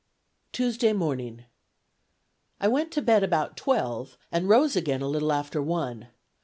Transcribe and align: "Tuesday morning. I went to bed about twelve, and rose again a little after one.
"Tuesday 0.51 0.93
morning. 0.93 1.43
I 2.59 2.67
went 2.67 2.89
to 2.93 3.03
bed 3.03 3.21
about 3.23 3.55
twelve, 3.55 4.17
and 4.31 4.49
rose 4.49 4.75
again 4.75 5.03
a 5.03 5.07
little 5.07 5.31
after 5.31 5.61
one. 5.61 6.07